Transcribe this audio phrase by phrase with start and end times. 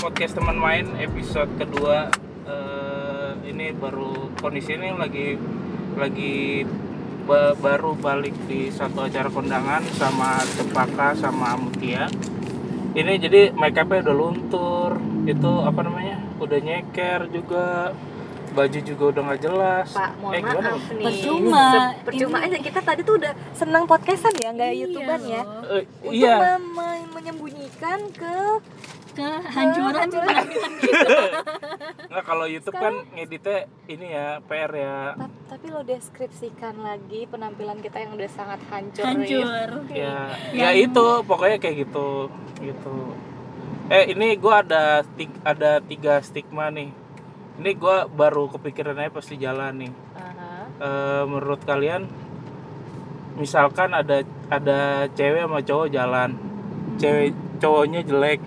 [0.00, 2.08] podcast teman main episode kedua
[2.42, 5.38] Eh, ini baru kondisi ini lagi
[5.94, 6.66] lagi
[7.22, 12.10] ba- baru balik di satu acara kondangan sama Cepaka sama Mutia
[12.90, 14.90] ini jadi make upnya udah luntur
[15.24, 17.94] itu apa namanya udah nyeker juga
[18.50, 21.04] baju juga udah nggak jelas Pak, mohon eh gimana maaf nih.
[21.06, 21.66] Percuma.
[22.02, 25.42] Percuma Ini- aja kita tadi tuh udah senang podcastan ya, nggak Iya youtuber ya.
[25.70, 26.58] Eh, Untuk iya
[27.14, 28.34] menyembunyikan ke
[29.22, 30.26] kehancuran Kehancuran.
[30.26, 31.16] penampilan kita.
[32.10, 37.78] nggak kalau YouTube kan ngeditnya ini ya PR ya Ta- tapi lo deskripsikan lagi penampilan
[37.78, 39.02] kita yang udah sangat hancur.
[39.02, 39.08] ya.
[39.08, 39.70] Hancur.
[39.90, 40.16] ya
[40.50, 42.26] ya itu pokoknya kayak gitu
[42.58, 42.96] gitu
[43.88, 45.02] eh ini gua ada
[45.42, 46.90] ada tiga stigma nih
[47.56, 50.50] ini gua baru kepikiran aja pas di jalan nih Aha.
[50.78, 52.08] Eh, menurut kalian
[53.32, 54.80] misalkan ada ada
[55.10, 56.30] cewek sama cowok jalan
[56.96, 58.40] cewek cowoknya jelek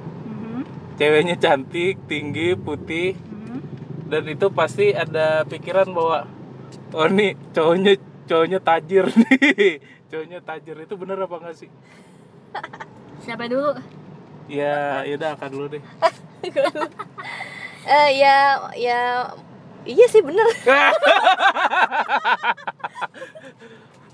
[1.03, 3.59] ceweknya cantik tinggi putih mhm.
[4.07, 6.23] dan itu pasti ada pikiran bahwa
[6.95, 11.67] oh nih cowoknya cowoknya tajir nih cowoknya tajir itu bener apa enggak sih
[13.19, 13.75] Siapa dulu?
[14.47, 15.83] ya yaudah akan dulu deh
[17.83, 19.27] Eh ya ya
[19.83, 20.47] iya sih bener.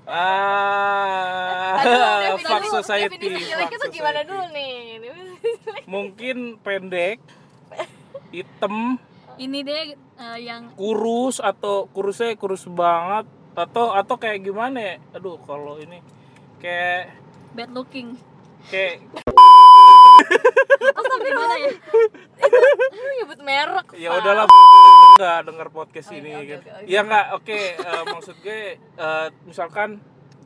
[0.09, 4.97] ah Aduh, fuck society definisi tuh gimana dulu nih?
[5.93, 7.19] mungkin pendek
[8.29, 8.99] hitam
[9.35, 13.23] Ini deh eh, yang kurus atau kurusnya kurus banget
[13.53, 15.99] atau atau kayak gimana ya aduh kalau ini
[16.57, 17.15] kayak
[17.51, 18.19] bad looking.
[18.67, 18.99] kayak
[21.19, 21.71] Gimana ya?
[22.89, 23.87] Lu nyebut merek.
[23.95, 24.45] ya udahlah
[25.15, 26.87] nggak denger podcast Oh, ini oke, kan oke, oke.
[26.87, 29.89] ya nggak oke eh, maksud gue eh, misalkan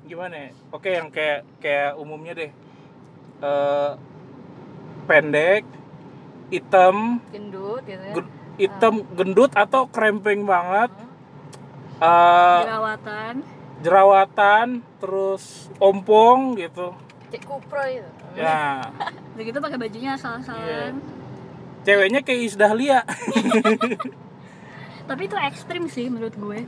[0.04, 2.52] gimana ya oke yang kayak kayak umumnya deh
[3.40, 3.92] Eh,
[5.04, 5.64] pendek
[6.48, 8.14] hitam gendut gitu ya.
[8.58, 10.92] hitam gendut atau krempeng banget
[11.96, 13.34] Eh, Jerawatan.
[13.80, 15.44] jerawatan terus
[15.78, 16.92] ompong gitu
[17.30, 18.10] Cek kupro itu.
[18.36, 18.92] ya
[19.34, 21.00] Udah gitu pakai bajunya asal-asalan.
[21.82, 23.00] ceweknya kayak Isdahlia
[25.04, 26.64] Tapi itu ekstrim sih menurut gue.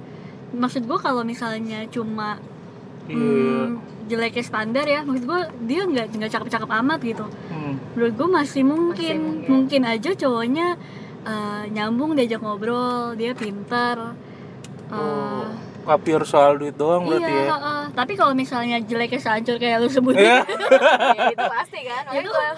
[0.51, 2.35] Maksud gue kalau misalnya cuma
[3.05, 3.15] Iya.
[3.15, 3.65] hmm,
[4.05, 7.25] jeleknya standar ya, maksud gue dia nggak nggak cakep-cakep amat gitu.
[7.47, 7.73] Hmm.
[7.93, 10.67] Menurut gue masih mungkin, Masih mungkin aja cowoknya
[11.23, 14.13] eh, nyambung diajak ngobrol, dia pintar.
[14.87, 15.49] eh,
[15.83, 17.83] Oh, pure soal duit doang berarti iya, ya heeh.
[17.93, 20.41] tapi kalau misalnya jeleknya sehancur kayak lu sebutin, Ya.
[21.13, 22.03] ya, itu pasti kan.
[22.11, 22.49] Itu- gue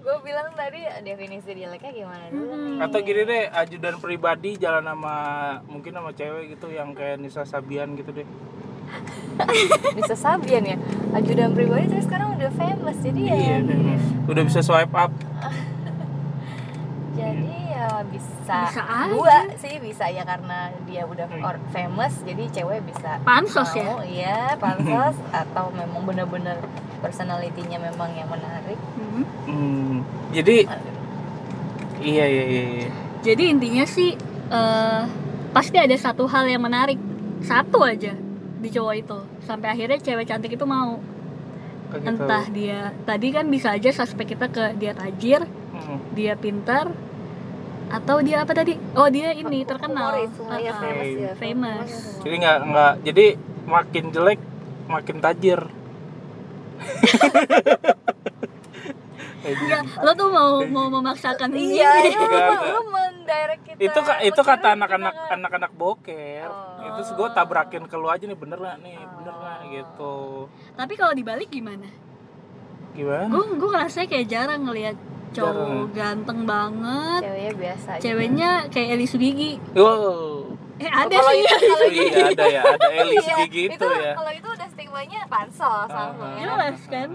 [0.00, 2.64] gue bilang tadi definisi jeleknya gimana dulu Hmm.
[2.70, 2.78] nih.
[2.80, 5.16] atau gini deh ajudan pribadi jalan sama
[5.66, 8.24] mungkin sama cewek gitu yang kayak Nisa Sabian gitu deh
[9.96, 10.76] bisa Sabian ya?
[11.12, 13.34] Ajudan pribadi tapi sekarang udah famous jadi ya.
[13.34, 13.78] Iya deh
[14.26, 14.42] udah.
[14.44, 15.10] Bisa swipe up.
[17.10, 19.10] Jadi ya bisa, Bisa aja.
[19.10, 23.84] dua sih bisa ya karena dia udah or- famous jadi cewek bisa Pansos ya?
[24.06, 25.18] iya pansos.
[25.28, 26.56] Atau memang bener-bener
[26.98, 28.78] personalitinya memang yang menarik.
[28.94, 29.24] Hmm.
[29.44, 29.94] Hmm,
[30.30, 30.64] jadi
[32.00, 32.88] iya iya iya, iya.
[33.20, 34.16] Jadi intinya sih
[34.48, 35.02] eh,
[35.50, 36.96] pasti ada satu hal yang menarik,
[37.42, 38.16] satu aja
[38.60, 41.00] di cowok itu sampai akhirnya cewek cantik itu mau.
[41.88, 42.08] Kayak gitu.
[42.22, 45.98] Entah dia tadi kan bisa aja suspek kita ke dia tajir, Hmm.
[46.12, 46.92] dia pintar,
[47.88, 48.78] atau dia apa tadi?
[48.94, 50.78] Oh dia ini terkenal, Humoris, ya, Ah, ah.
[50.78, 51.90] famous ya famous.
[52.20, 53.26] jadi nggak nggak jadi
[53.66, 54.40] makin jelek
[54.86, 55.60] makin tajir
[59.42, 61.76] Enggak, lo tuh mau mau memaksakan ini.
[61.76, 66.84] iya lu, Enggak, lu mendirect kita itu ka- itu kata anak-anak anak-anak boker Oh.
[66.86, 69.68] itu gue tabrakin ke lu aja nih bener nggak nih bener nggak Oh.
[69.70, 70.16] gitu
[70.74, 71.88] Tapi kalau dibalik gimana?
[72.90, 74.96] gimana Gue gue rasanya kayak jarang ngelihat
[75.30, 75.94] cowok Jarang.
[75.94, 78.00] ganteng banget, ceweknya biasa aja.
[78.02, 79.52] ceweknya kayak Eli Sugigi.
[79.72, 80.42] wow
[80.76, 81.40] Eh ada kalau sih.
[81.40, 84.68] itu kalau Oh, iya ada ya ada Eli Iya, Sugigi itu ya kalau itu udah
[84.68, 86.40] stigmanya pansos sama Ah, ya.
[86.42, 87.10] Jelas kan?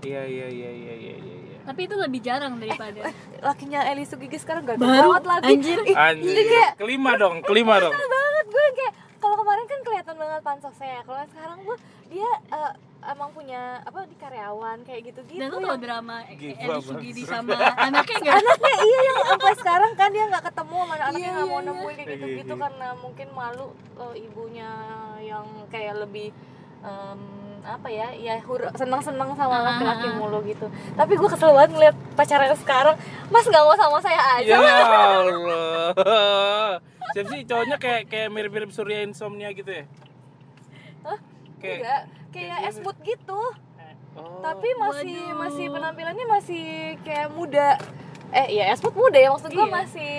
[0.00, 1.43] iya iya iya iya iya iya iya.
[1.64, 3.08] Tapi itu lebih jarang daripada
[3.40, 5.78] lakinya Eli Sugigi sekarang gak Baru, banget lagi anjir.
[5.82, 10.40] Ih, anjir kayak kelima dong kelima dong banget gue kayak kalau kemarin kan kelihatan banget
[10.40, 11.76] pansosnya kalau sekarang gue
[12.06, 12.72] dia eh,
[13.06, 17.32] emang punya apa di karyawan kayak gitu-gitu Dan lu tau drama Gila Eli Sugidi banget.
[17.32, 17.56] sama
[17.88, 18.34] anaknya gak?
[18.38, 21.56] anaknya iya yang sampai sekarang kan dia nggak ketemu sama anak anaknya Iya, nggak mau
[21.56, 22.14] iya, nemuin kayak iya.
[22.14, 22.62] gitu gitu Iya, iya.
[22.62, 23.66] karena mungkin malu
[23.98, 24.70] eh, ibunya
[25.22, 26.28] yang kayak lebih
[27.64, 28.36] apa ya ya
[28.76, 32.96] senang senang sama laki-laki mulu gitu tapi gue kesel banget ngeliat pacarnya sekarang
[33.32, 34.58] mas nggak mau sama saya aja ya
[35.24, 36.76] Allah
[37.16, 39.84] siapa sih cowoknya kayak kayak mirip-mirip Surya Insomnia gitu ya
[41.04, 41.18] Hah?
[41.58, 42.00] kayak enggak
[42.32, 43.40] kayak kayak esmut gitu
[44.18, 44.40] oh.
[44.44, 45.40] tapi masih Waduh.
[45.40, 46.64] masih penampilannya masih
[47.00, 47.80] kayak muda
[48.34, 49.72] eh ya expert muda ya maksud gue Iya.
[49.72, 50.12] masih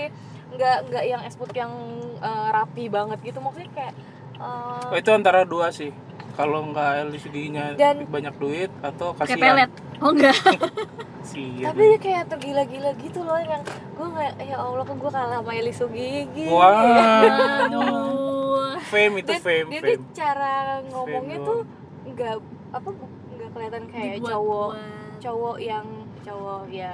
[0.56, 1.72] nggak nggak yang expert yang
[2.16, 3.94] eh, rapi banget gitu maksudnya kayak
[4.40, 5.92] eh, Oh, itu antara dua sih.
[6.36, 9.40] Kalau nggak LCD-nya Dan- banyak duit atau kayak kasihan.
[9.56, 10.36] pelet oh enggak
[11.66, 15.52] tapi dia kayak tergila-gila gitu loh yang gue nggak ya allah kok gue kalah sama
[15.52, 17.66] Eli Sugigi Wah.
[17.66, 19.90] aduh fame itu dan fame, dia fame.
[19.90, 20.56] tuh cara
[20.86, 21.60] ngomongnya Fame tuh
[22.06, 22.36] nggak
[22.72, 22.90] apa
[23.32, 25.18] nggak kelihatan kayak Dibuat- cowok buat.
[25.18, 25.86] cowok yang
[26.22, 26.92] cowok ya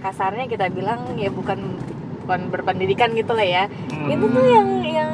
[0.00, 1.58] kasarnya kita bilang ya bukan
[2.20, 4.10] bukan berpendidikan gitu lah ya Hmm.
[4.10, 5.10] itu tuh yang yang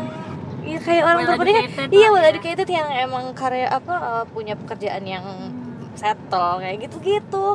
[0.63, 2.31] ya kayak orang Well berpendidikan educated iya well ya.
[2.31, 5.25] educated yang emang karya apa eh, punya pekerjaan yang
[5.93, 7.47] settle kayak gitu gitu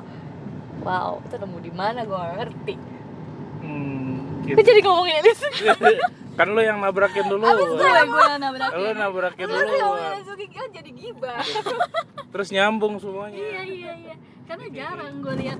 [0.81, 2.75] wow itu nemu di mana gue gak ngerti
[3.57, 4.61] Hmm, gue gitu.
[4.61, 5.41] jadi ngomongin Elis
[6.37, 7.41] kan lu yang nabrakin dulu.
[7.41, 9.89] gue gue nabrakin Lu nabrakin Terus dulu.
[10.51, 11.41] kan jadi gibah
[12.35, 13.39] Terus nyambung semuanya.
[13.39, 14.15] iya iya iya
[14.45, 15.57] karena jarang gue lihat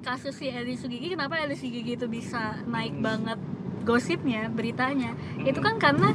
[0.00, 3.04] kasus si Eli Sugigi kenapa Eli Sugigi itu bisa naik Hmm.
[3.06, 3.38] banget
[3.82, 5.46] gosipnya beritanya Hmm.
[5.46, 6.12] itu kan karena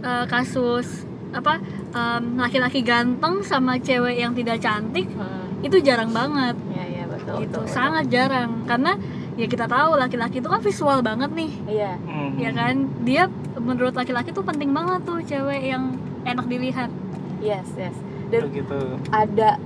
[0.00, 5.62] eh, kasus apa em, laki-laki ganteng sama cewek yang tidak cantik hmm.
[5.62, 8.98] itu jarang banget ya ya betul gitu betul, sangat jarang karena
[9.34, 11.70] ya kita tahu laki-laki itu kan visual banget nih betul.
[11.70, 12.30] iya Hmm.
[12.34, 13.22] ya kan dia
[13.56, 15.94] menurut laki-laki tuh penting banget tuh cewek yang
[16.24, 16.90] enak dilihat
[17.38, 17.94] yes yes
[18.28, 18.78] dan Begitu.
[19.10, 19.56] ada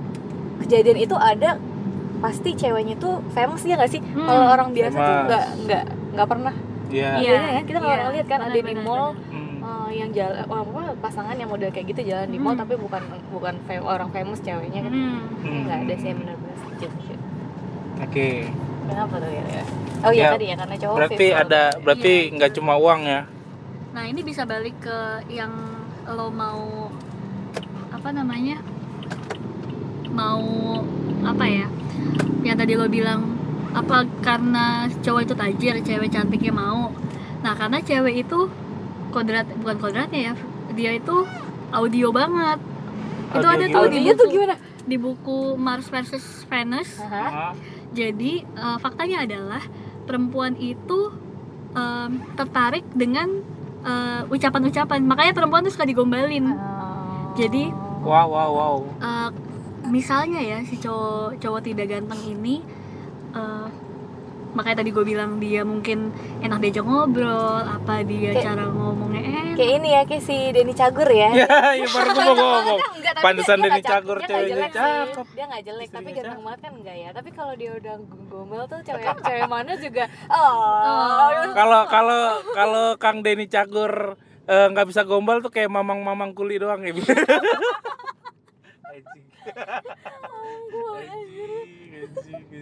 [0.59, 1.57] kejadian itu ada
[2.17, 4.23] pasti ceweknya tuh famous ya nggak sih Hmm.
[4.23, 5.25] kalau orang biasa tuh Famous.
[5.25, 5.83] nggak nggak
[6.13, 6.53] nggak pernah
[6.95, 7.09] Iya.
[7.17, 7.31] Iya.
[7.35, 7.63] Iya, kan?
[7.65, 7.99] kita nggak iya.
[7.99, 9.05] pernah lihat kan ada di mall.
[9.27, 9.43] Hmm.
[9.65, 12.61] eh, yang jalan oh, apa pasangan yang model kayak gitu jalan di mall Hmm.
[12.61, 15.19] tapi bukan bukan fam- orang famous ceweknya kan Hmm.
[15.41, 16.91] Kayaknya nggak ada sih benar-benar sedikit.
[17.97, 18.29] Oke.
[18.85, 19.41] kenapa tuh ya,
[20.05, 22.33] oh iya Ya, tadi ya karena cowok Berarti visual ada berarti Iya.
[22.37, 23.21] nggak cuma uang ya.
[23.91, 25.53] Nah ini bisa balik ke yang
[26.05, 26.93] lo mau
[27.89, 28.61] apa namanya
[30.13, 30.45] mau
[31.25, 31.65] apa ya
[32.43, 33.33] yang tadi lo bilang
[33.75, 36.95] apa karena cowok itu tajir cewek cantiknya mau
[37.43, 38.47] nah karena cewek itu
[39.11, 40.33] kodrat bukan kodratnya ya
[40.71, 41.27] dia itu
[41.75, 42.59] audio banget
[43.35, 43.75] itu Audio ada gimana?
[43.75, 44.55] tuh oh di dia tuh buku, gimana
[44.85, 47.51] di buku Mars versus Venus Hah?
[47.51, 47.53] Hah?
[47.95, 49.63] jadi eh, faktanya adalah
[50.05, 51.15] perempuan itu
[51.73, 53.27] em, tertarik dengan
[53.81, 54.99] eh, ucapan-ucapan.
[55.01, 56.53] Makanya perempuan tuh suka digombalin.
[56.53, 57.33] Oh.
[57.35, 57.71] Jadi
[58.05, 58.77] Wow wow wow.
[59.01, 59.29] eh,
[59.89, 62.61] misalnya ya si cowok cowok tidak ganteng ini
[63.35, 63.67] eh,
[64.51, 66.09] makanya tadi gue bilang dia mungkin
[66.39, 69.55] enak diajak ngobrol, apa dia Kayak- cara ngomongnya enak.
[69.55, 71.27] kayak ini ya kayak si Denny Cagur ya.
[71.33, 72.79] Ya, ya baru gua mau ngomong.
[73.17, 75.25] Pantesan Denny Cagur dia nggak ceweknya cakep.
[75.31, 77.09] dia nggak jelek tapi ganteng banget kan enggak ya.
[77.11, 77.95] Tapi kalau dia udah
[78.25, 84.15] gombal tuh cewek cewek mana juga oh, Kalau kalau kalau Kang Denny Cagur
[84.45, 86.95] eh, nggak bisa gombal tuh kayak mamang-mamang kuli doang ya.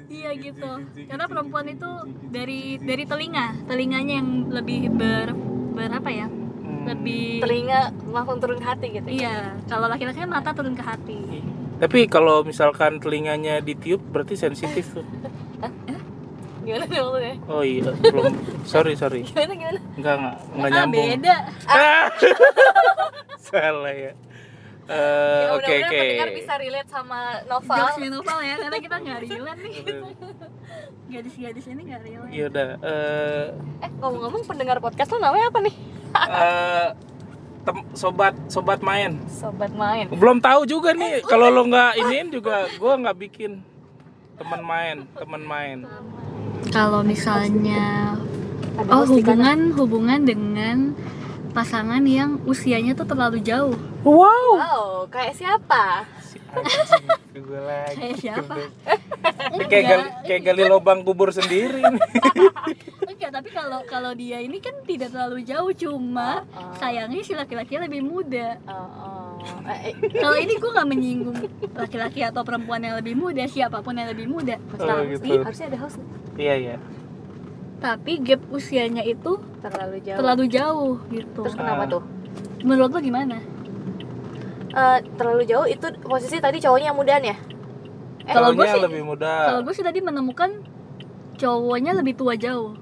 [0.06, 0.72] Iya gitu.
[1.06, 1.90] Karena perempuan itu
[2.28, 5.34] dari dari telinga, telinganya yang lebih ber
[5.74, 6.28] ber apa ya?
[6.28, 6.86] Hmm.
[6.86, 11.20] Lebih telinga langsung turun ke hati gitu Iya, kalau laki-laki kan mata turun ke hati.
[11.76, 15.06] Tapi kalau misalkan telinganya ditiup berarti sensitif tuh.
[16.64, 18.32] gimana nih maksudnya Oh iya, belum.
[18.64, 19.28] Sorry sorry.
[19.28, 21.08] gimana gimana Enggak enggak enggak Ah, nyambung.
[21.12, 21.36] beda.
[21.68, 22.06] Ah.
[23.48, 24.12] Salah ya.
[24.84, 25.98] Eh, Ya, Oke mudah-mudahan oke.
[25.98, 29.76] pendengar bisa relate sama novel Jokesnya novel ya, karena kita nggak relate nih.
[31.10, 32.32] Gadis-gadis ini nggak relate.
[32.32, 32.68] Iya udah.
[32.82, 33.46] eh,
[33.80, 35.76] eh ngomong-ngomong pendengar podcast lo namanya apa nih
[36.14, 36.88] eh,
[37.64, 39.16] tem- sobat sobat main.
[39.26, 41.24] sobat main Belum tahu juga nih.
[41.24, 43.64] Kalau lo nggak iniin juga, gua nggak bikin
[44.36, 45.78] teman main, teman main.
[46.70, 48.18] Kalau misalnya
[48.74, 50.92] Ada oh hubungan hubungan dengan
[51.54, 53.78] pasangan yang usianya tuh terlalu jauh.
[54.04, 54.48] Wow.
[54.54, 56.04] wow kayak siapa
[57.26, 57.98] Si gue lagi.
[57.98, 58.56] Kayak siapa?
[59.66, 61.82] Kayak gali, kayak gali lubang kubur sendiri.
[63.10, 66.70] Enggak, tapi kalau kalau dia ini kan tidak terlalu jauh, cuma Oh.
[66.78, 68.62] sayangnya si laki-laki lebih muda.
[68.64, 69.34] oh, oh.
[69.66, 71.38] Eh, eh, Kalau ini gue nggak menyinggung
[71.74, 74.62] laki-laki atau perempuan yang lebih muda, siapa pun yang lebih muda.
[74.72, 75.42] Oh, harus- gitu.
[75.42, 75.98] harusnya ada host
[76.36, 76.76] Iya iya.
[77.80, 81.42] Tapi gap usianya itu terlalu jauh terlalu jauh gitu.
[81.42, 81.92] terus kenapa Ah.
[81.92, 82.04] tuh
[82.62, 83.42] Menurut lo gimana?
[84.74, 87.38] Eh, terlalu jauh itu posisi tadi cowoknya yang mudaan ya
[88.26, 89.34] Kalau gue sih- lebih muda.
[89.48, 90.50] Kalau gue sih tadi menemukan
[91.36, 92.74] cowoknya lebih tua jauh.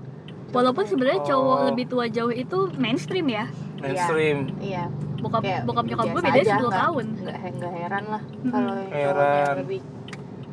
[0.50, 1.66] Walaupun sebenarnya cowok Oh.
[1.66, 3.46] lebih tua jauh itu mainstream ya.
[3.78, 4.54] mainstream.
[4.60, 4.86] iya
[5.18, 7.06] Bokap Kayak bokap nyokap gue beda aja, 10 nggak- tahun.
[7.18, 9.56] nggak nggak heran lah kalau yang cowoknya Heran.
[9.58, 9.80] lebih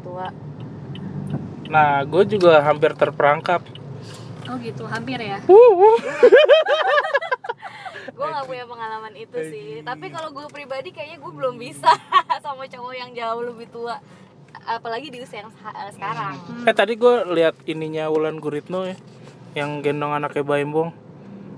[0.00, 0.26] tua
[1.68, 3.60] Nah, gue juga hampir terperangkap.
[4.46, 5.38] Oh gitu, hampir ya.
[8.18, 9.66] gue nggak punya pengalaman itu sih.
[9.86, 11.86] tapi kalau gue pribadi kayaknya gue belum bisa
[12.44, 14.02] sama cowok yang jauh lebih tua.
[14.66, 16.34] Apalagi di usia yang eh, sekarang.
[16.66, 18.96] Eh tadi gue lihat ininya Wulan Guritno ya,
[19.54, 20.90] yang gendong anaknya Baimbong.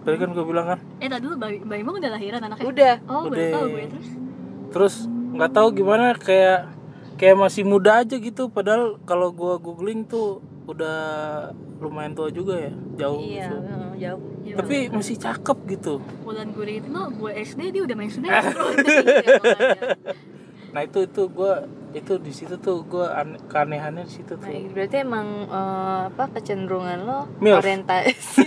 [0.05, 2.67] Tadi kan gue bilang kan, eh tadi dulu Bang udah lahiran anaknya?
[2.69, 2.95] Udah.
[3.09, 3.51] Oh Udah.
[3.57, 4.09] tahu gue terus?
[4.71, 6.69] Terus nggak tahu gimana kayak
[7.17, 8.53] kayak masih muda aja gitu.
[8.53, 10.99] Padahal kalau gue googling tuh udah
[11.77, 13.19] lumayan tua juga ya, jauh.
[13.19, 13.57] iya gitu.
[13.59, 16.01] eh, jauh Ya, Tapi masih cakep gitu.
[16.23, 18.13] bulan gue itu gue SD dia udah main Eh.
[18.13, 19.83] sinetron Iya, makanya.
[20.71, 21.53] Nah itu itu gue
[21.93, 24.71] itu di situ tuh gue ane, keanehannya di situ Nah, tuh.
[24.71, 27.61] berarti emang eh, apa kecenderungan lo Milf.
[27.61, 28.43] orientasi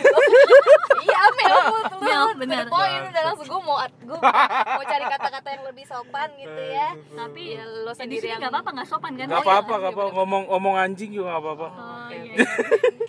[1.05, 2.35] iya Milf, banget.
[2.37, 2.63] benar.
[2.67, 7.41] Poin udah langsung gue mau gue mau cari kata-kata yang lebih sopan gitu ya tapi
[7.53, 10.03] ya lo di sendiri sini yang nggak apa-apa nggak sopan kan Gak apa-apa, gak apa
[10.11, 11.67] ngomong ngomong anjing juga gak apa-apa.
[11.69, 12.45] oh iya Oke.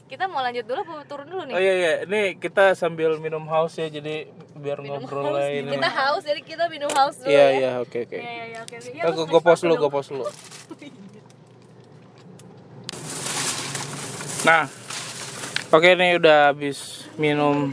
[0.11, 3.45] kita mau lanjut dulu apa turun dulu nih Oh iya iya, ini kita sambil minum
[3.45, 5.69] haus ya, jadi biar ngobrol lah ini.
[5.71, 8.15] kita haus jadi kita minum haus dulu Iya ya iya, oke oke.
[8.15, 9.81] iya iya iya oke Iya, Eh, lu gue dulu, dong.
[9.81, 10.25] gue pause dulu.
[14.45, 14.69] Nah,
[15.71, 17.73] oke nih udah habis minum.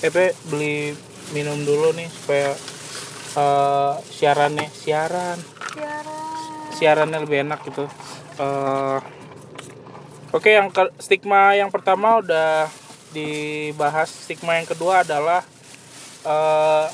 [0.00, 0.96] Epe beli
[1.30, 2.56] minum dulu nih supaya
[3.36, 5.36] eh, siarannya siaran
[6.72, 7.84] siarannya lebih enak gitu.
[8.36, 8.98] Eh,
[10.36, 12.68] Oke, yang ke- stigma yang pertama udah
[13.16, 14.12] dibahas.
[14.12, 15.40] Stigma yang kedua adalah
[16.28, 16.86] eh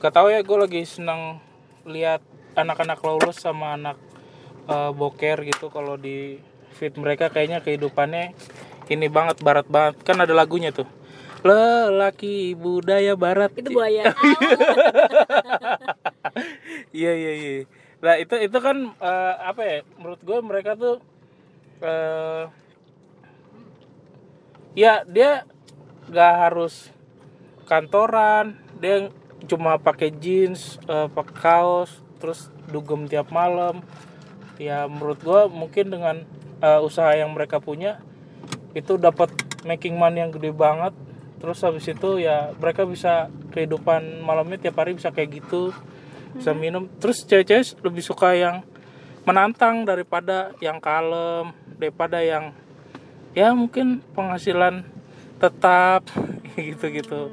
[0.00, 1.36] gak tau ya, gue lagi seneng
[1.84, 2.24] lihat
[2.56, 4.00] anak-anak lulus sama anak
[4.72, 5.68] eh, boker gitu.
[5.68, 6.40] Kalau di
[6.80, 8.32] feed mereka kayaknya kehidupannya
[8.88, 10.00] ini banget barat banget.
[10.00, 10.88] Kan ada lagunya tuh.
[11.44, 13.52] Lelaki budaya barat.
[13.52, 14.08] itu buaya
[16.96, 17.52] Iya iya iya.
[18.00, 19.78] Nah itu itu kan eh, apa ya?
[20.00, 21.11] Menurut gue mereka tuh
[21.82, 22.44] eh
[24.72, 25.44] ya dia
[26.08, 26.88] nggak harus
[27.68, 29.10] kantoran, dia
[29.50, 31.90] cuma pakai jeans, eh, pakai kaos,
[32.22, 33.82] terus dugem tiap malam.
[34.60, 36.16] Ya menurut gue mungkin dengan
[36.62, 37.98] eh, usaha yang mereka punya
[38.72, 39.28] itu dapat
[39.66, 40.94] making money yang gede banget.
[41.42, 45.74] Terus habis itu ya mereka bisa kehidupan malamnya tiap hari bisa kayak gitu
[46.32, 48.64] bisa minum terus cewek-cewek lebih suka yang
[49.22, 52.50] menantang daripada yang kalem daripada yang
[53.34, 54.86] ya mungkin penghasilan
[55.38, 56.06] tetap
[56.58, 57.30] gitu-gitu.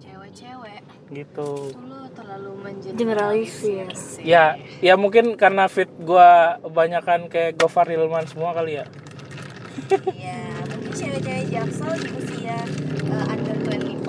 [0.00, 0.80] Cewek-cewek.
[1.12, 1.50] Gitu.
[1.76, 2.50] Lo terlalu
[2.96, 3.88] generalisir.
[4.24, 8.86] Ya ya mungkin karena fit gua kebanyakan kayak Gofar Hilman semua kali ya.
[10.14, 12.58] Iya, mungkin cewek-cewek jaksel di usia
[13.10, 14.06] uh, under 25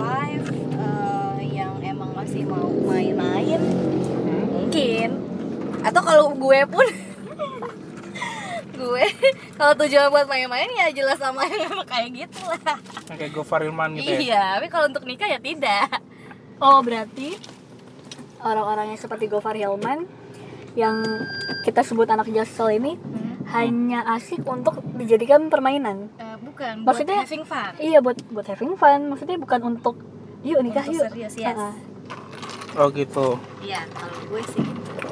[0.78, 3.60] uh, yang emang masih mau main-main.
[4.54, 5.25] Mungkin
[5.86, 6.88] atau kalau gue pun
[8.76, 9.06] gue
[9.56, 12.76] kalau tujuan buat main-main ya jelas sama yang kayak gitu lah.
[13.08, 14.20] Kayak Gofar Hilman gitu ya?
[14.20, 16.02] Iya tapi kalau untuk nikah ya tidak.
[16.58, 17.40] Oh berarti
[18.42, 20.04] orang-orang yang seperti Gofar Hilman
[20.76, 21.00] yang
[21.64, 23.00] kita sebut anak jaksel ini
[23.48, 26.12] hanya asik untuk dijadikan permainan.
[26.18, 27.72] Eh, bukan Maksudnya- buat having fun.
[27.80, 29.00] iya buat buat having fun.
[29.08, 29.96] Maksudnya bukan untuk
[30.42, 31.06] yuk nikah Untuk yuk.
[31.08, 31.56] serius, yes.
[31.56, 31.76] Ah, ah.
[32.76, 33.40] oh gitu.
[33.64, 35.08] Iya kalau gue sih gitu.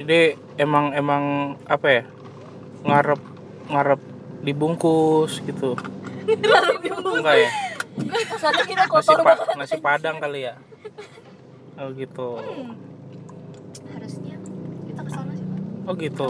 [0.00, 1.24] Jadi emang emang
[1.68, 2.02] apa ya
[2.88, 3.20] ngarep
[3.68, 4.00] ngarep
[4.40, 5.76] dibungkus gitu.
[7.20, 7.50] Enggak ya?
[8.40, 10.56] Soalnya kita nasi, kotor pa- nasi padang kali ya?
[11.76, 12.40] Oh gitu.
[13.92, 14.40] Harusnya
[14.88, 15.44] kita ke sana sih
[15.84, 16.28] oh gitu.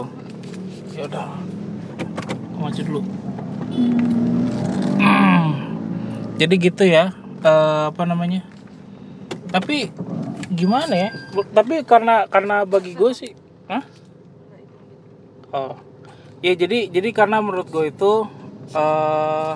[0.91, 1.31] Ya udah.
[2.59, 3.01] Maju dulu.
[6.43, 8.43] Jadi gitu ya eh, apa namanya?
[9.47, 9.95] Tapi
[10.51, 11.09] gimana ya?
[11.55, 13.31] Tapi karena karena bagi gue sih
[13.71, 13.83] Hah?
[15.51, 15.75] oh
[16.41, 18.13] ya jadi jadi karena menurut gue itu
[18.75, 19.53] eh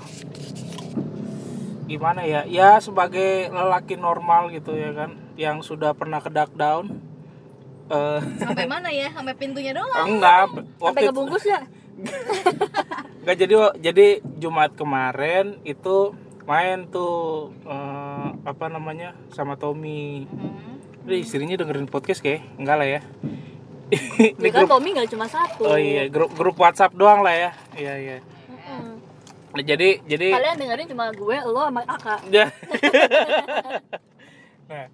[1.86, 7.00] gimana ya ya sebagai lelaki normal gitu ya kan yang sudah pernah ke dark down
[7.92, 11.62] eh sampai mana ya sampai pintunya doang enggak sampai waktu itu- ngebungkus ya
[13.24, 16.12] Enggak jadi jadi Jumat kemarin itu
[16.44, 20.28] main tuh eh, apa namanya sama Tommy.
[20.28, 20.76] Hmm.
[21.08, 23.02] Jadi istrinya dengerin podcast kayak enggak lah ya.
[23.94, 27.36] Ini ya kan grup Tommy nggak cuma satu Oh iya, grup grup WhatsApp doang lah
[27.38, 27.52] ya.
[27.78, 28.18] Iya iya.
[28.50, 28.98] Mm-mm.
[29.54, 32.50] Nah, jadi jadi kalian dengerin cuma gue lo sama Aka Ya.
[34.70, 34.86] nah,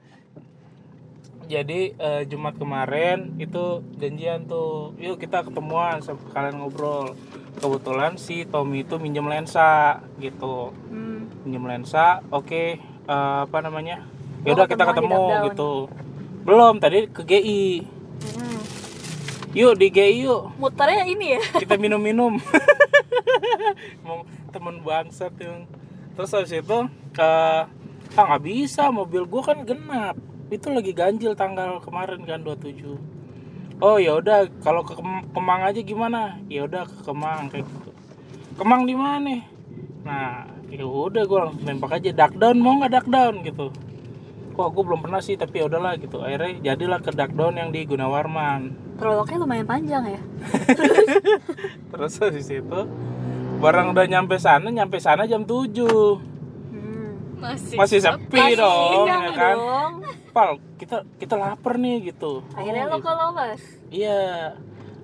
[1.52, 6.00] jadi eh, Jumat kemarin itu janjian tuh, yuk kita ketemuan
[6.32, 7.16] kalian ngobrol.
[7.60, 11.44] Kebetulan si Tommy itu minjem lensa gitu, hmm.
[11.44, 12.24] minjem lensa.
[12.32, 14.08] Oke, eh, apa namanya?
[14.48, 15.92] Ya udah kita ketemu gitu.
[16.48, 17.86] Belum tadi ke GI.
[18.22, 18.61] Mm.
[19.52, 21.42] Yuk di GI yuk, muternya ini ya?
[21.64, 22.40] Kita minum-minum.
[24.06, 25.68] Mau temen bangsat yang
[26.16, 26.78] terus habis itu
[27.20, 27.64] eh
[28.20, 30.16] ah nggak bisa mobil gua kan genap.
[30.52, 33.22] Itu lagi ganjil tanggal kemarin kan 27
[33.82, 36.38] oh ya udah kalau ke Kem- Kemang aja gimana?
[36.48, 37.90] Ya udah ke Kemang kayak gitu.
[38.56, 39.42] Kemang di mana?
[40.06, 43.42] Nah ya udah gue langsung nembak aja duck down mau nggak duck down?
[43.42, 43.74] gitu.
[44.54, 46.22] Kok gue belum pernah sih tapi ya udahlah gitu.
[46.22, 50.22] Akhirnya jadilah ke duck down yang di Gunawarman prolognya lumayan panjang ya
[51.92, 52.80] terus di situ
[53.58, 55.74] barang udah nyampe sana nyampe sana jam 7
[56.70, 57.42] hmm.
[57.42, 59.94] masih masih sepi dong Indah ya kan dong
[60.32, 63.06] pal kita kita lapar nih gitu akhirnya Oh, lo gitu.
[63.06, 64.56] ke Lomas Iya,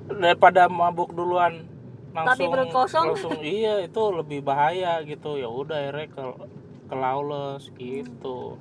[0.08, 1.68] daripada mabuk duluan
[2.16, 3.06] langsung Tapi perut kosong.
[3.12, 5.36] langsung iya itu lebih bahaya gitu.
[5.36, 6.24] Ya udah akhirnya ke
[6.88, 8.56] ke Lawless gitu.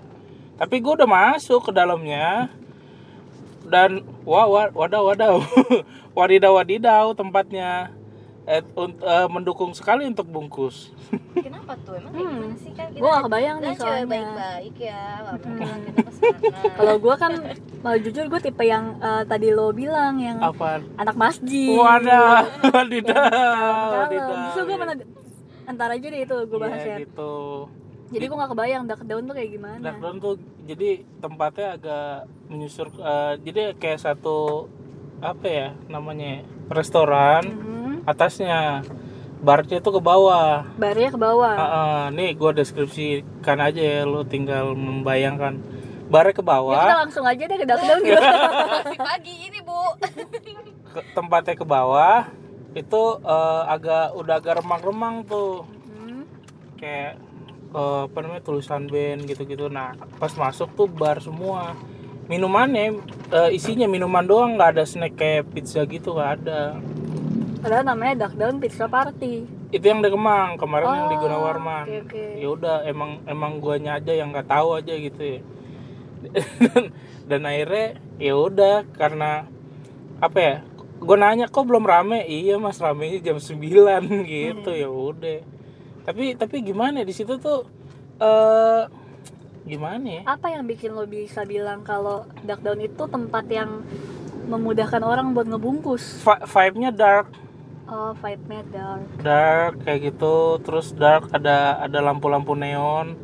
[0.59, 2.50] Tapi gue udah masuk ke dalamnya
[3.66, 3.90] dan
[4.23, 5.35] wah, wadaw wadaw
[6.18, 7.90] wadidaw wadidaw tempatnya
[8.44, 10.94] eh, un- eh, mendukung sekali untuk bungkus.
[11.37, 12.35] kenapa tuh emang kayak Hmm.
[12.37, 15.04] gimana sih kan kita gue gak kebayang nih cewek soalnya baik-baik ya
[15.37, 15.80] Hmm.
[16.78, 17.32] kalau gue kan
[17.80, 20.78] mau jujur gue tipe yang eh, tadi lo bilang yang Apa?
[20.94, 23.99] anak masjid Wadah, wadidaw, kalem.
[24.00, 24.30] wadidaw.
[24.46, 24.92] Justru gue mana
[25.64, 27.35] antara aja deh itu gue bahas Iya, ya gitu.
[28.07, 29.83] Jadi gue gak kebayang dark down tuh kayak gimana.
[29.83, 32.11] Darkdown tuh jadi tempatnya agak
[32.47, 34.71] menyusur eh, jadi kayak satu
[35.19, 37.93] apa ya namanya restoran Mhm.
[38.05, 38.83] atasnya.
[39.37, 40.65] Barnya tuh ke bawah.
[40.77, 41.53] Barnya ke bawah.
[41.53, 45.61] Ah, ah, nih gue deskripsikan aja ya lo tinggal membayangkan.
[46.09, 48.17] Barnya ke ya kita bawah langsung aja deh ke dark down gitu.
[48.17, 49.83] Masih pagi ini bu.
[50.89, 52.31] Ke, tempatnya ke bawah
[52.73, 55.67] itu eh, agak udah agak remang-remang tuh.
[55.85, 56.23] Hmm.
[56.77, 57.17] kayak
[57.68, 59.66] eh, apa namanya tulisan band gitu-gitu.
[59.66, 61.75] Nah pas masuk tuh bar semua.
[62.26, 62.99] Minumannya
[63.30, 66.78] eh, isinya minuman doang nggak ada snack kayak pizza gitu nggak ada.
[67.58, 69.46] Padahal namanya dark down pizza party.
[69.66, 71.85] Itu yang di Kemang kemarin yang di Oh, Gunawarman.
[71.85, 72.25] oke, oke.
[72.38, 75.40] ya udah emang emang guanya aja yang nggak tahu aja gitu ya.
[76.23, 76.83] Dan,
[77.29, 79.44] dan akhirnya ya udah karena
[80.16, 80.55] apa ya
[80.96, 82.24] gue nanya kok belum rame?
[82.24, 83.59] Iya mas ramenya jam 9
[84.31, 84.81] gitu Hmm.
[84.81, 85.38] ya udah
[86.07, 87.66] tapi tapi gimana ya, di situ tuh
[88.16, 88.83] eh
[89.66, 90.23] gimana ya?
[90.25, 93.83] Apa yang bikin lo bisa bilang kalau dark down itu tempat yang
[94.47, 96.23] memudahkan orang buat ngebungkus?
[96.23, 97.27] Vi- vibe-nya dark.
[97.87, 100.59] Oh five meter dark kayak gitu.
[100.62, 103.14] Terus dark ada ada lampu-lampu neon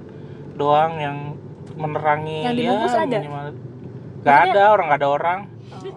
[0.55, 1.18] doang yang
[1.75, 3.18] menerangi Yang dibungkus ada?
[3.18, 3.47] minimal.
[4.23, 5.38] Nggak ada orang nggak ada orang.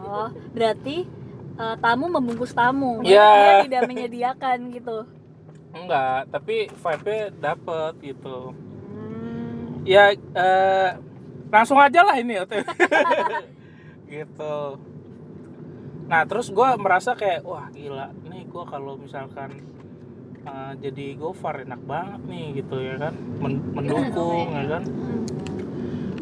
[0.02, 1.06] Oh berarti
[1.58, 3.02] eh, tamu membungkus tamu.
[3.02, 3.26] Iya.
[3.28, 4.98] dia tidak menyediakan gitu
[5.76, 8.56] enggak tapi vibe-nya dapet gitu.
[8.96, 9.84] Hmm.
[9.84, 10.90] ya eh,
[11.52, 12.64] langsung aja lah ini OTW.
[14.16, 14.56] gitu.
[16.10, 19.62] Nah terus gue merasa kayak wah gila nih gue kalau misalkan
[20.48, 23.14] eh, jadi gofar enak banget nih gitu ya kan.
[23.44, 24.84] Men- mendukung ya kan.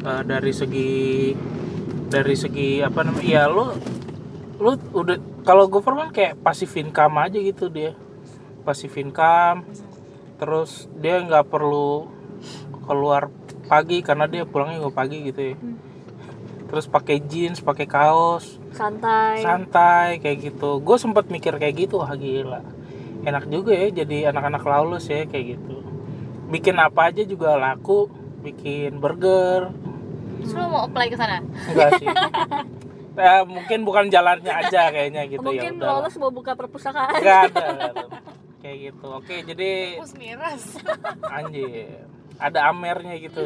[0.04, 0.92] Eh, dari segi
[2.12, 3.72] dari segi apa namanya ya lu
[4.60, 7.96] lu udah kalau gofar kan kayak passive income aja gitu dia
[8.64, 9.68] passive income
[10.40, 12.10] terus dia nggak perlu
[12.84, 13.32] keluar
[13.68, 15.56] pagi karena dia pulangnya nggak pagi gitu ya.
[15.56, 15.78] Hmm.
[16.68, 18.58] terus pakai jeans pakai kaos.
[18.74, 19.46] Santai.
[19.46, 20.82] Santai kayak gitu.
[20.82, 22.66] Gue sempat mikir kayak gitu wah gila.
[23.22, 25.86] Enak juga ya jadi anak-anak lawless ya kayak gitu.
[26.50, 28.10] Bikin apa aja juga laku.
[28.42, 29.70] Bikin burger.
[30.42, 31.46] Terus lo mau apply ke sana?
[31.46, 32.10] Enggak sih.
[33.14, 37.22] Eh, mungkin bukan jalannya aja kayaknya gitu ya mungkin lolos mau buka perpustakaan.
[37.22, 38.06] Nggak ada, nggak ada.
[38.74, 39.06] Kayak gitu.
[39.06, 39.70] Oke jadi
[40.18, 40.64] miras.
[41.38, 42.10] Anjir.
[42.42, 43.46] Ada amernya gitu.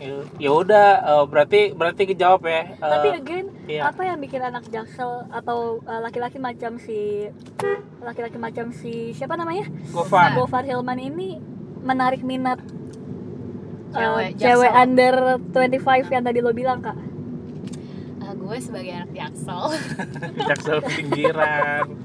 [0.00, 3.84] Ya- ya udah eh, berarti berarti kejawab ya Eh, tapi again iya.
[3.84, 7.28] apa yang bikin anak jaksel atau uh, laki-laki macam si
[8.00, 9.68] laki-laki macam si siapa namanya?
[9.92, 10.32] Gofar.
[10.36, 11.36] Gofar Hilman ini
[11.84, 12.60] menarik minat
[13.92, 14.82] uh, Cewek cewek Jaksel.
[14.88, 15.14] under
[15.52, 16.96] 25 yang tadi lo bilang kak.
[18.20, 19.64] Ah, gue sebagai anak jaksel.
[20.48, 21.99] Jaksel pinggiran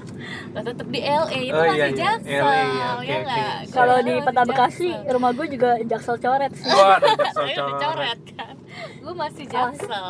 [0.48, 1.88] lo tetep di LA itu Oh, iya, masih iya.
[1.92, 3.16] jaksel LA, iya, ya oke, oke.
[3.22, 5.12] nggak kalau di Peta Bekasi Jaksel.
[5.12, 7.80] rumah gue juga jaksel coret sih Wah, ada jaksel coret.
[7.80, 8.54] coret kan
[8.96, 10.08] gue masih jaksel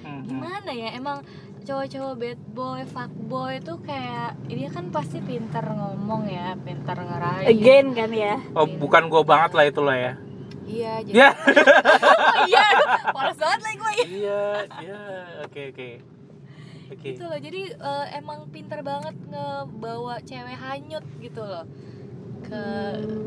[0.00, 0.22] Mhm.
[0.26, 1.18] gimana ya emang
[1.60, 7.46] cowok-cowok bad boy, fuck boy tuh kayak dia kan pasti pintar ngomong ya, pintar ngerayu.
[7.46, 10.12] again kan ya Oh, bukan gua banget lah itu lah ya.
[10.62, 11.28] Iya, jadi Ya.
[12.32, 12.64] oh, iya,
[13.10, 13.92] polos banget lagi gue.
[14.08, 14.42] Iya,
[14.78, 15.00] iya.
[15.42, 15.88] Oke, oke.
[16.90, 17.14] Oke.
[17.14, 21.62] Gitu loh, jadi eh, emang pintar banget ngebawa cewek hanyut gitu loh
[22.40, 22.62] ke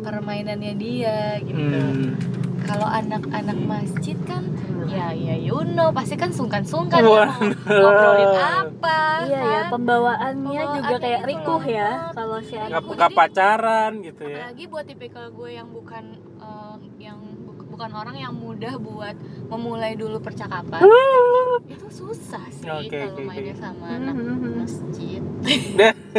[0.04, 1.80] permainannya dia gitu.
[1.80, 2.12] Hmm.
[2.64, 4.48] kalau anak-anak masjid kan
[4.88, 9.72] ya ya you know pasti kan sungkan-sungkan ya, mau ngobrolin apa iya ya kan?
[9.76, 14.64] pembawaannya juga Pembawaannya kayak gitu rikuh ya kalau si anak jadi- pacaran gitu ya apalagi
[14.72, 16.04] buat tipikal gue yang bukan
[16.40, 17.20] eh, yang
[17.74, 20.86] bukan orang yang mudah buat memulai dulu percakapan
[21.66, 23.60] itu susah sih Oke, kalau oke, mainnya oke.
[23.60, 24.52] sama anak Mhm.
[24.56, 25.22] masjid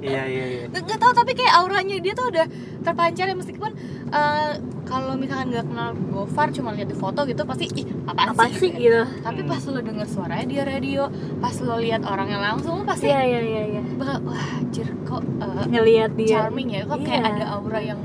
[0.00, 2.46] iya iya iya nggak tahu tapi kayak auranya dia tuh udah
[2.82, 3.70] terpancar ya meskipun
[4.10, 8.48] eh, kalau misalkan nggak kenal Gofar cuma lihat di foto gitu pasti ih apaan apa
[8.50, 9.50] sih, sih gitu tapi Hmm.
[9.50, 11.02] pas lo denger suaranya di radio
[11.38, 15.22] pas lo lihat orangnya langsung lo pasti iya iya iya iya bakal wah anjir kok
[15.22, 17.30] eh, ngelihat dia charming ya kok kayak Iya.
[17.32, 18.00] ada aura yang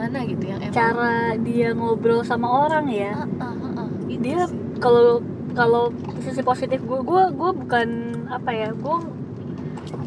[0.00, 1.12] gimana gitu yang emang cara
[1.44, 3.12] dia ngobrol sama orang ya.
[3.36, 3.88] Ah, ah, ah.
[4.08, 4.48] Itu dia
[4.80, 5.20] kalau
[5.52, 5.92] kalau
[6.24, 7.88] sisi positif gue gue gue bukan
[8.32, 8.96] apa ya gue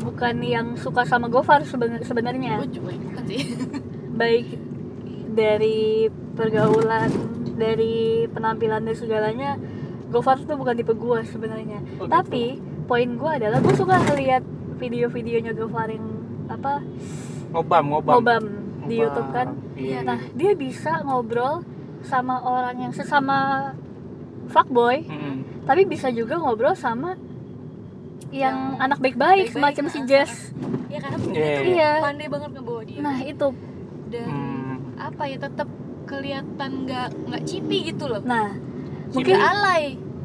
[0.01, 2.57] bukan yang suka sama Gofar seben- sebenarnya.
[2.57, 3.53] Gue juga bukan sih.
[4.21, 4.57] Baik
[5.37, 7.09] dari pergaulan
[7.53, 9.61] dari penampilan dan segalanya
[10.09, 11.85] Gofar tuh bukan tipe gue sebenarnya.
[12.01, 12.09] Oh, gitu.
[12.09, 12.57] tapi
[12.89, 14.41] poin gue adalah gue suka ngeliat
[14.81, 16.17] video-videonya Gofar yang
[16.49, 16.81] apa?
[17.53, 18.13] Ngobam ngobam.
[18.17, 18.95] Ngobam di.
[18.99, 20.31] YouTube kan iya, nah iya.
[20.33, 21.63] dia bisa ngobrol
[22.03, 23.71] sama orang yang sesama
[24.51, 25.63] fuckboy Mm-mm.
[25.63, 27.15] tapi bisa juga ngobrol sama
[28.33, 30.33] yang, Yang anak baik-baik semacam si ah, Jess
[30.89, 31.91] ya karena Iya, dia tuh iya.
[32.01, 33.47] pandai banget ngebawa dia nah itu
[34.13, 34.77] dan Hmm.
[34.99, 35.65] apa ya tetap
[36.05, 38.53] kelihatan nggak nggak cipi gitu loh nah
[39.09, 39.83] mungkin mungkin alay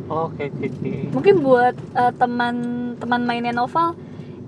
[0.08, 0.92] oke oke oke.
[1.14, 2.54] mungkin buat eh, teman
[3.00, 3.96] teman mainnya novel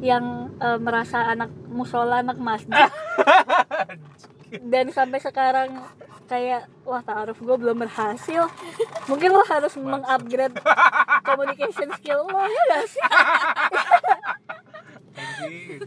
[0.01, 2.89] yang eh, merasa anak musola anak masjid
[4.65, 5.79] dan sampai sekarang
[6.27, 8.47] kayak wah taaruf gue belum berhasil.
[9.05, 10.59] Mungkin lo harus mengupgrade
[11.23, 13.03] communication skill lo ya gak sih?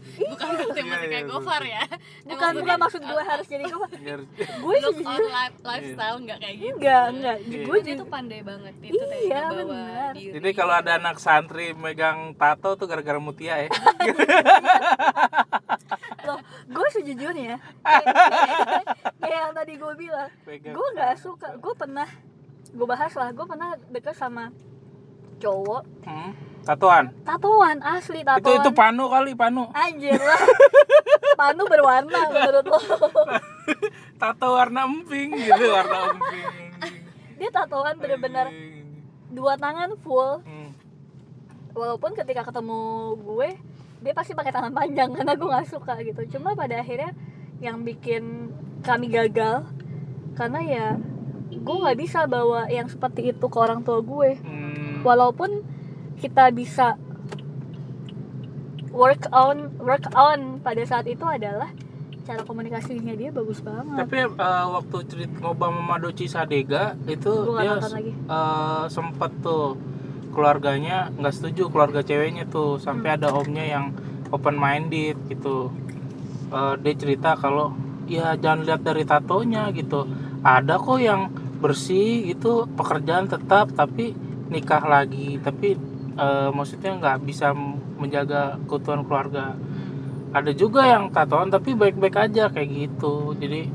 [0.04, 1.40] Bukan berarti Iya, masih iya, kayak betul.
[1.40, 1.82] Gofar ya?
[2.24, 5.22] Bukan bukan maksud gue harus jadi gue Biar- gue look on
[5.64, 6.76] lifestyle nggak kayak gitu.
[6.76, 7.64] Enggak enggak Iya.
[7.64, 10.12] gue dia juga tuh pandai banget itu tadi Iya, benar.
[10.14, 13.70] Jadi kalau ada anak santri megang tato tuh gara-gara mutia ya.
[16.94, 17.58] sejujurnya.
[17.84, 18.84] Kayak,
[19.18, 20.30] kayak yang tadi gue bilang.
[20.46, 21.58] Gue nggak suka.
[21.58, 22.08] gue pernah
[22.70, 23.28] gue bahas lah.
[23.30, 24.54] Gue pernah deket sama
[25.36, 25.82] cowok.
[26.06, 26.30] Hmm,
[26.62, 27.10] tatoan.
[27.26, 28.56] tatoan asli Itu tatoan.
[28.62, 29.66] itu panu kali panu.
[29.74, 30.40] anjir lah.
[31.34, 32.78] Panu berwarna menurut lo.
[34.22, 36.46] Tato warna emping gitu warna emping.
[37.34, 38.46] dia tatoan bener-bener
[39.28, 40.38] dua tangan full.
[40.46, 40.70] Hmm.
[41.74, 42.78] walaupun ketika ketemu
[43.18, 43.48] gue
[44.04, 46.36] dia pasti pakai tangan panjang karena gue nggak suka gitu.
[46.36, 47.16] Cuma pada akhirnya
[47.58, 48.52] yang bikin
[48.84, 49.64] kami gagal
[50.36, 50.86] karena ya
[51.48, 54.36] gue nggak bisa bawa yang seperti itu ke orang tua gue.
[54.44, 55.00] Hmm.
[55.04, 55.60] walaupun
[56.16, 56.96] kita bisa
[58.94, 61.68] work on work on pada saat itu adalah
[62.24, 64.00] cara komunikasinya dia bagus banget.
[64.00, 68.12] Tapi eh, waktu cerita ngobam sama Doci Sadega itu nggak dia lagi.
[68.16, 69.76] eh, sempet tuh
[70.34, 72.82] keluarganya nggak setuju keluarga ceweknya tuh.
[72.82, 73.94] Sampai ada omnya yang
[74.34, 75.70] open minded gitu.
[76.50, 77.70] Eh, dia cerita kalau
[78.10, 80.04] ya jangan lihat dari tatonya gitu.
[80.42, 81.30] Ada kok yang
[81.62, 84.12] bersih gitu pekerjaan tetap tapi
[84.50, 85.38] nikah lagi.
[85.38, 85.78] Tapi
[86.18, 87.54] eh, maksudnya nggak bisa
[87.96, 89.54] menjaga keutuhan keluarga.
[90.34, 93.38] Ada juga yang tatoan tapi baik-baik aja kayak gitu.
[93.38, 93.70] Jadi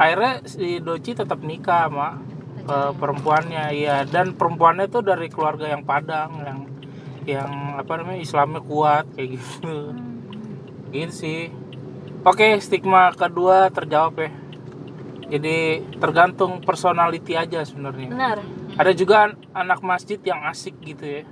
[0.00, 2.20] akhirnya si Doci tetap nikah sama
[2.66, 6.58] eh, perempuannya ya dan perempuannya tuh dari keluarga yang Padang yang
[7.26, 9.90] yang apa namanya Islamnya kuat kayak gitu.
[9.90, 10.90] Hmm.
[10.90, 11.40] gitu sih.
[12.22, 14.30] Oke stigma kedua terjawab ya.
[15.26, 15.56] Jadi
[15.98, 18.08] tergantung personality aja sebenarnya.
[18.10, 18.38] Benar.
[18.78, 21.22] Ada juga an- anak masjid yang asik gitu ya.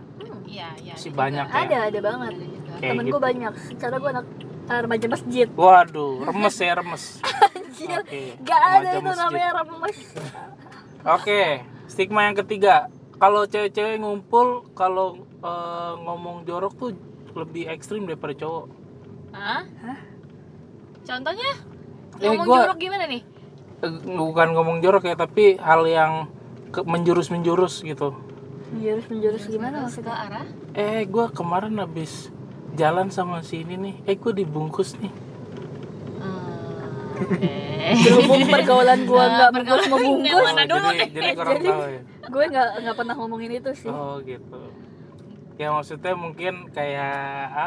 [0.44, 1.54] Iya iya Masih ada banyak juga.
[1.54, 1.62] ya.
[1.62, 2.32] ada ada banget.
[2.74, 3.12] Kayak temen gitu.
[3.14, 3.52] gue banyak.
[3.70, 4.26] Secara gue anak
[4.66, 5.46] eh, remaja masjid.
[5.48, 7.04] Waduh remes ya remes.
[7.74, 9.98] Anjir, Oke, gak ada itu namanya remes
[11.04, 12.88] Oke, stigma yang ketiga.
[13.14, 16.90] Kalau cewek-cewek ngumpul, kalau eh, ngomong jorok tuh
[17.34, 18.66] lebih ekstrim daripada cowok.
[19.30, 19.62] Hah?
[21.04, 21.50] contohnya
[22.16, 23.20] Eh, ngomong gua- jorok gimana nih
[23.82, 26.12] Eh, bukan ngomong jorok ya, tapi hal yang
[26.70, 28.16] ke- menjurus-menjurus gitu.
[28.72, 32.32] menjurus menjurus gimana maksudnya arah Eh, gua kemarin habis
[32.72, 33.94] jalan sama si ini nih.
[34.04, 35.12] Eh, gue dibungkus nih.
[37.84, 41.08] Berhubung pergaulan gue Nah, nggak pergaulan bungkus membungkus mana dulu jadi, nih?
[41.10, 42.00] jadi kurang Jadi- tahu ya.
[42.24, 44.60] gue nggak nggak pernah ngomongin itu sih Oh gitu.
[45.54, 47.14] Ya maksudnya mungkin kayak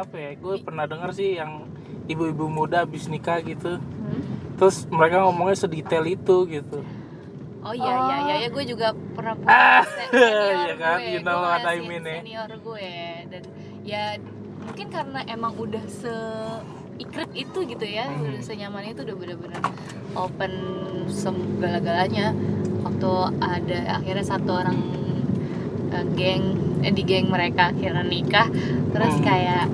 [0.01, 0.31] apa ya?
[0.35, 1.63] Gue pernah dengar sih yang
[2.05, 3.79] ibu-ibu muda habis nikah gitu.
[3.79, 4.21] Hmm.
[4.55, 6.79] Terus mereka ngomongnya sedetail itu gitu.
[7.59, 11.09] Oh iya iya iya ya gue juga pernah punya Ah, se- senior iya kan, gue,
[11.09, 12.15] you know gue what I mean ya.
[12.17, 12.89] senior gue
[13.27, 13.43] dan
[13.83, 14.03] ya
[14.57, 16.15] mungkin karena emang udah se
[16.97, 18.25] ikrip itu gitu ya Hmm.
[18.25, 19.61] udah senyaman itu udah bener-bener
[20.13, 20.51] open
[21.07, 22.33] segala-galanya
[22.81, 24.77] waktu ada akhirnya satu orang
[25.89, 26.43] eh, geng
[26.81, 28.47] eh, di geng mereka akhirnya nikah
[28.89, 29.23] terus Hmm.
[29.23, 29.65] kayak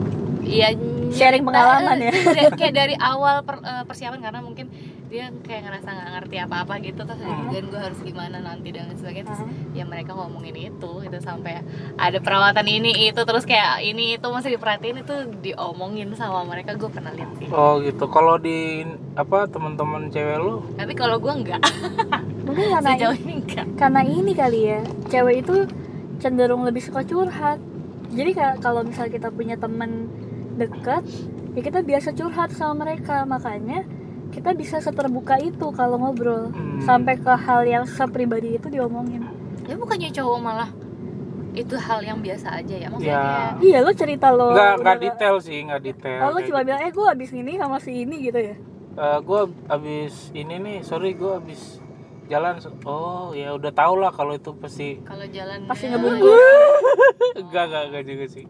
[0.43, 0.69] ya
[1.09, 2.11] Sharing pengalaman ya?
[2.57, 4.65] kayak- dari awal per- eh, persiapan karena mungkin
[5.13, 7.47] dia kayak ngerasa nggak ngerti apa-apa gitu terus Hmm.
[7.47, 9.53] dan gue harus gimana nanti dan sebagainya terus Hmm.
[9.71, 11.61] ya mereka ngomongin itu itu sampai
[11.95, 16.89] ada perawatan ini itu terus kayak ini itu masih diperhatiin itu diomongin sama mereka gue
[16.89, 18.09] pernah lihat sih Oh gitu.
[18.09, 18.81] Kalau di
[19.13, 20.65] apa teman-teman cewek lu?
[20.73, 21.61] tapi kalau gue enggak
[22.41, 25.55] mungkin karena sejauh ini enggak karena ini kali ya cewek itu
[26.17, 27.61] cenderung lebih suka curhat
[28.09, 30.09] jadi ka- kalau misal kita punya teman
[30.55, 31.05] dekat
[31.51, 33.85] ya kita biasa curhat sama mereka makanya
[34.33, 36.81] kita bisa seterbuka itu kalau ngobrol Hmm.
[36.81, 39.21] sampai ke hal yang sepribadi itu diomongin
[39.63, 40.69] ya bukannya cowok malah
[41.53, 43.53] itu hal yang biasa aja ya maksudnya Ya.
[43.61, 46.19] iya lo cerita lo Nggak nggak detail sih, nggak detail.
[46.19, 46.67] oh lo cuma gitu.
[46.67, 48.55] bilang eh gue abis ini sama si ini gitu ya
[48.93, 51.81] Eh, gue abis ini nih, sorry gue abis
[52.23, 52.61] jalan.
[52.83, 56.29] Oh ya udah tau lah kalau itu pasti kalau jalan pasti ya, ngebungkus
[57.35, 58.45] enggak enggak enggak juga sih.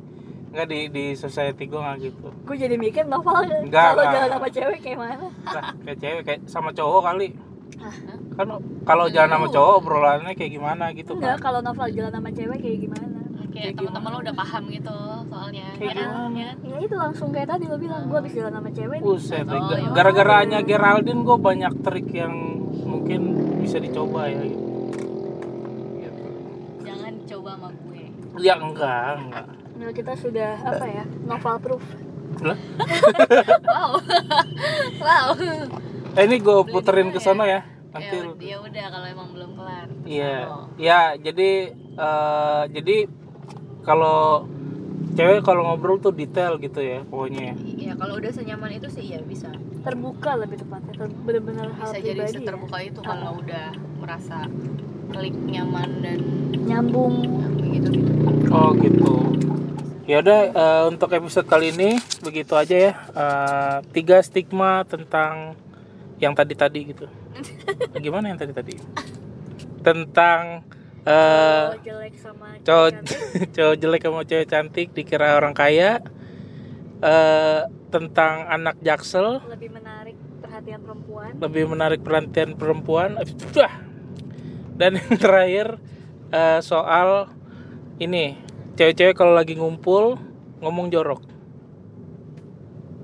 [0.53, 2.27] Enggak di di society gue nggak gitu.
[2.29, 4.13] gue jadi mikir novel Enggak, kalau enggak.
[4.15, 7.27] jalan sama cewek kayak mana Lah, kayak cewek kayak sama cowok kali.
[7.75, 7.95] Hah?
[8.35, 8.47] Kan
[8.83, 11.43] kalau jalan sama cowok obrolannya kayak gimana gitu enggak kan.
[11.43, 13.17] kalau novel jalan sama cewek kayak gimana
[13.49, 14.95] kayak teman-teman lo udah paham gitu
[15.27, 16.05] soalnya Kayak Ya kan?
[16.07, 16.29] gimana?
[16.31, 16.57] Ya kan?
[16.63, 19.05] ya itu langsung kayak tadi lo bilang gue abis jalan sama cewek nih.
[19.05, 19.89] Buset, Oh, ga- iya.
[19.91, 22.33] gara-gara hanya Geraldine gue banyak trik yang
[22.83, 23.21] mungkin
[23.57, 24.41] bisa dicoba ya.
[24.43, 24.61] Gitu.
[26.83, 28.01] jangan coba sama gue
[28.35, 29.45] Ya enggak, enggak.
[29.83, 31.83] Nah, kita sudah apa ya novel proof
[33.67, 33.91] wow
[35.05, 35.27] wow
[36.15, 37.61] eh, ini gue puterin ke sono ya.
[37.89, 40.65] Nanti ya, ya udah kalau emang belum kelar Iya, Oh.
[40.75, 42.95] ya jadi eh, jadi
[43.83, 44.47] kalau
[45.13, 47.43] cewek kalau ngobrol tuh detail gitu ya pokoknya.
[47.43, 47.55] ya.
[47.59, 49.51] Iya, kalau udah senyaman itu sih ya bisa.
[49.83, 52.39] terbuka lebih tepatnya ter- benar-benar hal Bisa jadi pribadi
[52.79, 52.87] ya.
[52.87, 53.37] itu kalau Ah.
[53.37, 53.65] udah
[53.99, 54.47] merasa
[55.11, 56.19] klik nyaman dan
[56.63, 58.11] nyambung ya, begitu gitu.
[58.47, 59.11] Oh gitu.
[60.03, 62.93] Ya udah eh, untuk episode kali ini begitu aja ya.
[63.15, 65.55] Eh, tiga stigma tentang
[66.19, 67.07] yang tadi-tadi gitu.
[68.03, 68.79] Gimana yang tadi-tadi?
[69.79, 70.67] Tentang
[71.03, 72.47] eh cowok jelek sama
[73.55, 76.03] cowok jelek sama cewek cantik dikira orang kaya.
[76.99, 77.61] Eh
[77.93, 83.09] tentang anak jaksel lebih menarik perhatian perempuan lebih menarik perhatian perempuan
[84.81, 85.77] dan yang terakhir
[86.33, 87.29] eh, soal
[88.01, 88.41] ini
[88.75, 90.17] cewek-cewek kalau lagi ngumpul
[90.63, 91.21] ngomong jorok.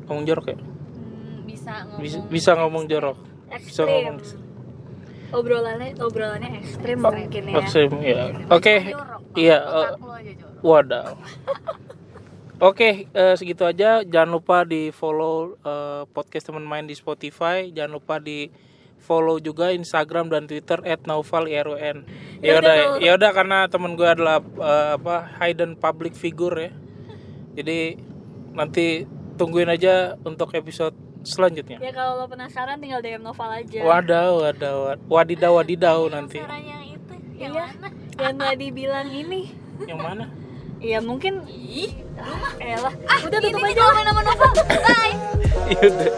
[0.10, 0.58] Ngomong jorok ya?
[0.58, 3.17] Hmm, bisa ngomong bisa, bisa ngomong jorok.
[3.49, 3.89] Bisa ekstrim.
[3.89, 4.47] ngomong
[5.29, 7.55] obrolannya obrolannya ekstrim mungkin ya.
[7.55, 8.75] Maksim, ya oke.
[8.89, 9.21] Jorok.
[9.38, 10.62] iya Otak eh, lo aja jorok.
[10.65, 11.10] wadaw
[12.60, 14.03] Oke, eh, segitu aja.
[14.03, 17.71] Jangan lupa di follow eh, podcast teman main di Spotify.
[17.71, 18.51] Jangan lupa di
[18.99, 22.03] follow juga Instagram dan Twitter @nauvalirwn.
[22.39, 26.71] Ya udah, ya udah karena temen gue adalah eh, apa hidden public figure ya.
[27.55, 27.97] Jadi
[28.51, 29.03] nanti
[29.35, 31.79] tungguin aja untuk episode selanjutnya.
[31.79, 36.39] ya kalau lo penasaran tinggal DM novel aja Wadaw, wadaw, wad- wadidaw, wadidaw nanti.
[36.39, 37.65] Penasaran yang itu yang Iya.
[37.67, 37.88] mana?
[38.19, 39.41] yang tadi bilang ini
[39.83, 40.25] Yang mana?
[40.79, 41.91] Iya mungkin Ih,
[42.57, 44.47] Elah, udah tutup ini aja main sama Nova.
[44.63, 45.15] Bye.
[45.69, 46.12] Ya udah.